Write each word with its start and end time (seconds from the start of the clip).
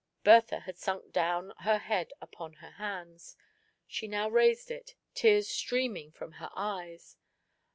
Bertha 0.23 0.61
had 0.61 0.79
sunk 0.79 1.11
down 1.13 1.53
her 1.59 1.77
head 1.77 2.11
upon 2.19 2.53
her 2.53 2.71
hands; 2.71 3.37
she 3.85 4.07
now 4.07 4.27
raised 4.29 4.71
it, 4.71 4.95
tears 5.13 5.47
streaming 5.47 6.11
from 6.11 6.31
her 6.31 6.49
eyes. 6.55 7.17